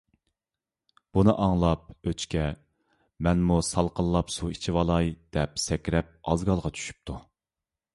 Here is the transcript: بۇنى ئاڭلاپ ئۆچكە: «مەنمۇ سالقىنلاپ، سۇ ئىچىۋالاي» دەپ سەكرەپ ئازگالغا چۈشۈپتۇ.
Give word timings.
بۇنى 1.17 1.35
ئاڭلاپ 1.43 2.09
ئۆچكە: 2.09 2.47
«مەنمۇ 3.29 3.61
سالقىنلاپ، 3.71 4.35
سۇ 4.39 4.53
ئىچىۋالاي» 4.57 5.17
دەپ 5.39 5.65
سەكرەپ 5.69 6.15
ئازگالغا 6.29 6.79
چۈشۈپتۇ. 6.81 7.25